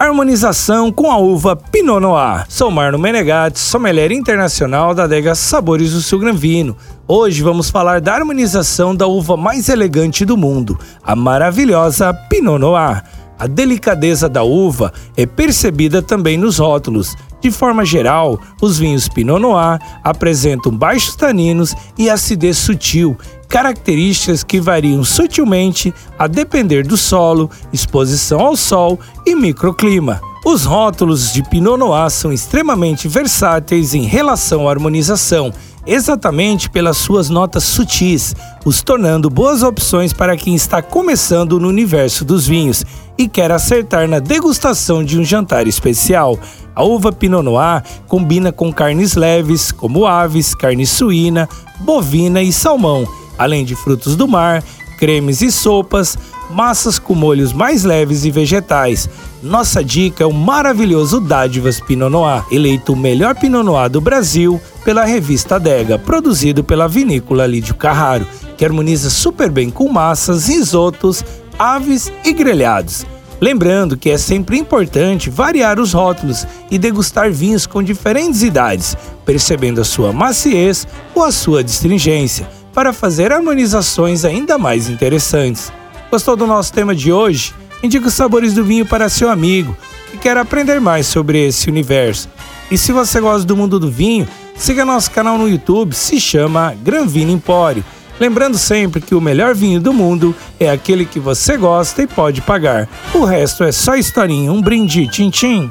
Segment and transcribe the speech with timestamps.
[0.00, 2.46] Harmonização com a uva Pinot Noir.
[2.48, 6.74] Sou Marno Menegatti, sommelier internacional da adega Sabores do Sul Gran Vino.
[7.06, 13.04] Hoje vamos falar da harmonização da uva mais elegante do mundo, a maravilhosa Pinot Noir.
[13.38, 17.14] A delicadeza da uva é percebida também nos rótulos.
[17.42, 23.18] De forma geral, os vinhos Pinot Noir apresentam baixos taninos e acidez sutil,
[23.50, 30.20] características que variam sutilmente a depender do solo, exposição ao sol e microclima.
[30.46, 35.52] Os rótulos de Pinot Noir são extremamente versáteis em relação à harmonização
[35.86, 42.24] exatamente pelas suas notas sutis, os tornando boas opções para quem está começando no universo
[42.24, 42.84] dos vinhos
[43.18, 46.38] e quer acertar na degustação de um jantar especial.
[46.74, 51.48] A uva Pinot Noir combina com carnes leves, como aves, carne suína,
[51.80, 53.06] bovina e salmão,
[53.40, 54.62] além de frutos do mar,
[54.98, 56.18] cremes e sopas,
[56.50, 59.08] massas com molhos mais leves e vegetais.
[59.42, 64.60] Nossa dica é o maravilhoso Dádivas Pinot Noir, eleito o melhor Pinot Noir do Brasil
[64.84, 68.26] pela revista Dega, produzido pela vinícola Lídio Carraro,
[68.58, 71.24] que harmoniza super bem com massas, risotos,
[71.58, 73.06] aves e grelhados.
[73.40, 78.94] Lembrando que é sempre importante variar os rótulos e degustar vinhos com diferentes idades,
[79.24, 85.72] percebendo a sua maciez ou a sua distringência, para fazer harmonizações ainda mais interessantes.
[86.10, 87.54] Gostou do nosso tema de hoje?
[87.82, 89.76] Indique os sabores do vinho para seu amigo
[90.10, 92.28] que quer aprender mais sobre esse universo.
[92.70, 96.74] E se você gosta do mundo do vinho, siga nosso canal no YouTube, se chama
[96.82, 97.84] Gran Vino Empório.
[98.18, 102.42] Lembrando sempre que o melhor vinho do mundo é aquele que você gosta e pode
[102.42, 102.86] pagar.
[103.14, 105.70] O resto é só historinha, um brinde, tchim tchim.